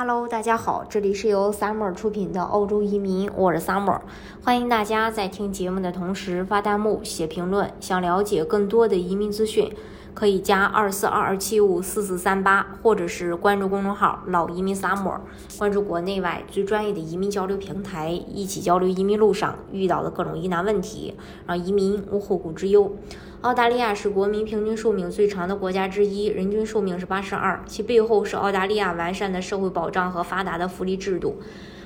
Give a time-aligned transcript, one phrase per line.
[0.00, 3.98] Hello，大家好，这里是由 Summer 出品的澳洲移民，我是 Summer，
[4.44, 7.68] 欢迎大家在听节目的同时发弹幕、写评论。
[7.80, 9.74] 想了解更多的移民资讯，
[10.18, 15.20] 可以加二四二二七五四四三八，或者是关注公众号“老移民 Summer”，
[15.56, 21.14] 关注国内外最专业的移民交流平台，一起交流移民路上遇到的各种疑难问题，
[21.46, 22.96] 让移民无后顾之忧。
[23.42, 27.62] 澳大利亚是国民平均寿命最长的国家之一，人均寿命是八十二。
[27.68, 31.36] 其背后是澳大利亚完善的社会保障和发达的福利制度。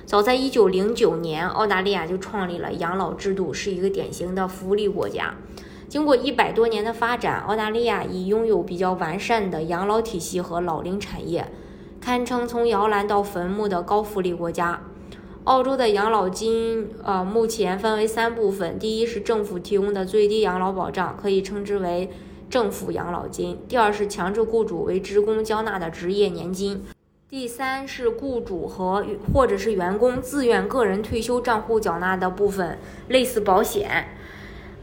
[0.06, 5.34] 早在一九零九年，澳大利亚就创立了养老制度，是一个典型的福利国家。
[5.92, 11.46] 经过一百多年的发展，澳大利亚已拥有比较完善的养老体系和老龄产业，
[12.00, 14.80] 堪称从摇篮到坟墓的高福利国家。
[15.44, 18.78] 澳洲的养老金，呃，目前分为三部分。
[18.78, 22.08] 第一是政府提供的最低养老保障，可以称之为
[22.48, 26.78] 政府养老金；第二是强制雇主为职工交纳的职业年金；
[27.28, 29.04] 第三是雇主和
[29.34, 34.16] 或者是员工自愿个人退休账户缴纳的部分，类似保险。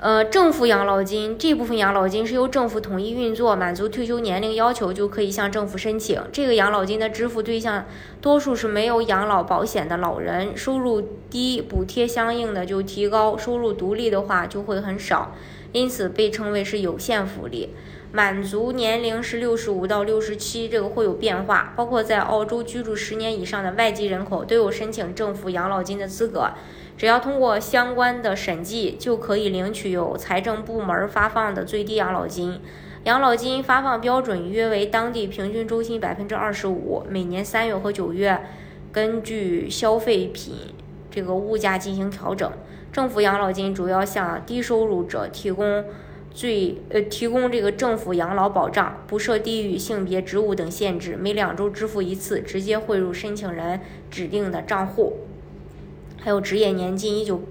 [0.02, 6.22] 呃，政府养老金这部分养老金是由政府统一运作，满足退休年龄要求就可以向政府申请。
[6.32, 7.84] 这个养老金的支付对象
[8.22, 15.36] 多数是没有养老保险的老人，收入低，补贴相应的就提高；收入独立的话就会很少，
[15.74, 17.76] 因此被称为是有限福利。
[18.12, 21.74] 满足年龄是六十五到六十七，这个会有变化。
[21.76, 26.52] 包括在澳洲居住十年以上的外籍人口都有申请政府养老金的资格。
[26.98, 32.60] 只要通过相关的审计，就可以领取有财政部门发放的最低养老金。
[33.04, 38.42] 养老金发放标准约为当地平均周薪百分之二十五，每年三月和九月
[38.92, 40.54] 根据消费品
[41.10, 42.52] 这个物价进行调整。
[42.92, 45.86] 政府养老金主要向低收入者提供
[46.32, 55.18] 最呃提供这个政府养老保障，不设地域、性别、职务等限制，每两周支付一次，直接汇入申请人指定的账户。
[56.22, 57.18] 还有职业年金。
[57.18, 57.42] 一九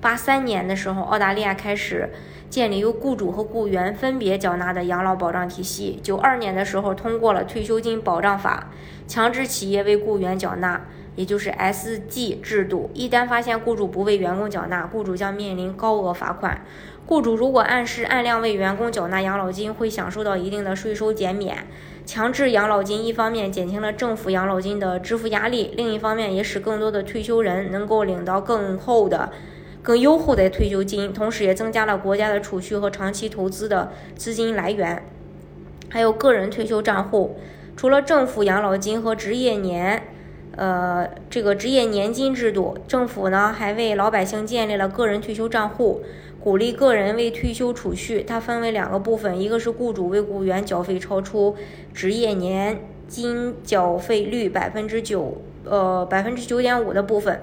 [0.00, 2.10] 八三年的时候，澳大利亚开始
[2.48, 5.98] 建立由雇主和雇员分别缴纳的养老保障体系。
[6.02, 8.70] 九二年的时候，通过了退休金保障法，
[9.06, 10.84] 强制企业为雇员缴纳，
[11.16, 12.90] 也就是 SG 制度。
[12.94, 16.62] 一旦发现雇主不为员工缴纳，雇主将面临高额罚款。
[17.08, 21.66] 雇主如果按时按量为员工缴纳养老金，会享受到一定的税收减免。
[22.04, 29.30] 强制养老金一方面减轻了政府养老金的支付压力，另一方面也使更多的退休人能够领到更厚的、
[29.80, 35.02] 更优厚的退休金，同时也增加了国家的储蓄和长期投资的资金来源。
[35.88, 37.38] 还有个人退休账户，
[37.74, 40.02] 除了政府养老金和职业年，
[40.56, 46.02] 呃，这个职业年金制度，政府呢还为老百姓建立了个人退休账户。
[46.48, 51.54] 鼓励个人为退休储蓄，它分为两个部分，一个是雇主为雇员缴费超出
[51.92, 57.36] 职业年金缴费率百分之九，呃百分之九点五的部分；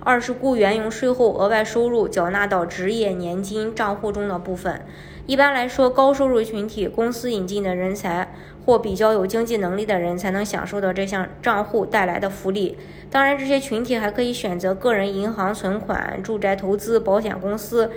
[0.00, 4.82] 二是雇员用税后额外收入缴纳到职业年金账户中的部分。
[5.24, 8.34] 一般来说，高收入群体、公司引进的人才
[8.66, 12.76] 或比较有经济能力的人才能享受到这项账户带来的福利。
[13.10, 17.90] 当然，这些群体还可以选择个人银行存款、住宅投资、保险公司。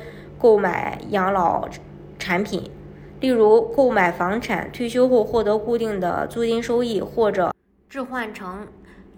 [0.44, 1.70] 购买养老
[2.20, 2.70] 产品，
[3.22, 7.56] 例如购买房产，退休后获得固定的租金收益，或者
[7.88, 8.68] 置换成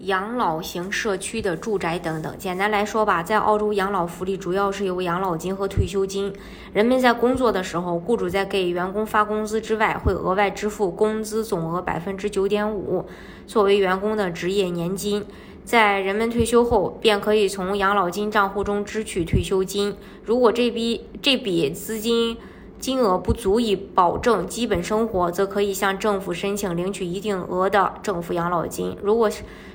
[0.00, 2.34] 养老型社区的住宅等等。
[2.38, 6.32] 简单来说吧，在澳洲养老福利主要是由养老金和退休金。
[6.72, 13.06] 人们在工作的时候，雇主在给员工发工资之外，会额外支付工资总额百分之九点五，
[13.46, 15.24] 作为员工的职业年金。
[15.64, 19.96] 在人们退休后，便可以从养老金账户中支取退休金。
[20.22, 22.36] 如果这笔这笔资金
[22.78, 28.96] 金额不足以保证基本生活，则可以向政府申请领取一定额的政府养老金。
[29.02, 29.30] 如果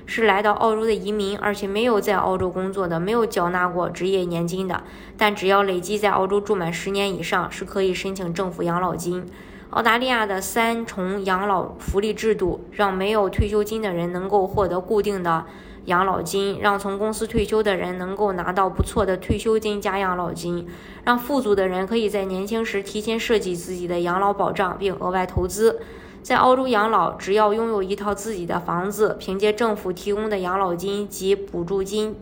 [0.05, 4.83] 是来到澳洲的移民，而且没有在澳洲工作的，没有缴纳过职业年金的，
[5.17, 9.25] 但只要累计在澳洲住满十年以上，是可以申请政府养老金。
[9.71, 15.45] 澳大利亚的三重养老福利制度，让没有退休金的人能够获得固定的。
[15.85, 20.67] 养老金让从公司退休的人能够拿到不错的退休金加养老金，
[21.03, 25.79] 让富足的人可以在年轻时提前设计自己的养老保障并额外投资。
[26.21, 32.15] 在澳洲养老，只要拥有一套自己的房子，凭借政府提供的养老金及补助金、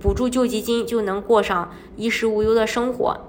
[0.00, 3.20] 补助救济金，就能过上衣食无忧的生活。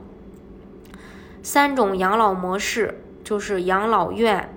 [1.43, 4.55] 三种养老模式就是养老院、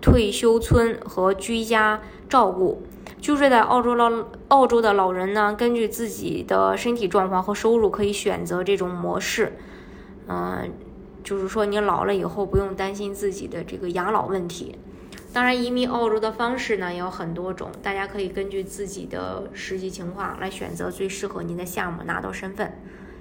[0.00, 2.82] 退休村和居家照顾。
[3.26, 4.08] 居住在澳洲老
[4.46, 9.58] 澳洲的老人呢，根据自己的身体状况和收入，可以选择这种模式。
[10.28, 10.70] 嗯，
[11.24, 14.78] 就是说你老了以后不用担心自己的这个养老问题。
[15.32, 22.80] 当然，移民澳洲的方式呢也有很多种，大家可以根据自己的实际情况来选择最适合您的项目，拿到身份。